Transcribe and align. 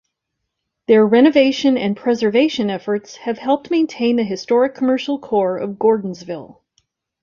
Their 0.87 1.05
renovation 1.05 1.77
and 1.77 1.95
preservation 1.95 2.71
efforts 2.71 3.17
have 3.17 3.37
helped 3.37 3.69
maintain 3.69 4.15
the 4.15 4.23
historic 4.23 4.73
commercial 4.73 5.19
core 5.19 5.57
of 5.57 5.77
Gordonsville. 5.77 6.59